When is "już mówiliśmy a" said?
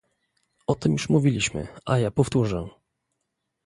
0.91-1.97